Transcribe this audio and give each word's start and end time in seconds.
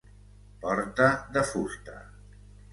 Porta 0.63 1.11
de 1.37 1.45
fusta. 1.53 2.01